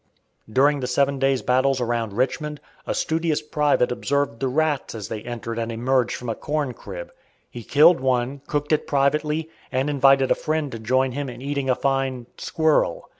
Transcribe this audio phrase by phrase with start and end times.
[0.51, 5.21] During the seven days' battles around Richmond, a studious private observed the rats as they
[5.21, 7.11] entered and emerged from a corn crib.
[7.51, 11.69] He killed one, cooked it privately, and invited a friend to join him in eating
[11.69, 13.09] a fine squirrel.